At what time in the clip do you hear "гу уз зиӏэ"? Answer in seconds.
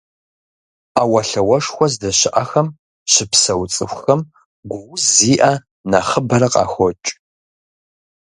4.69-5.53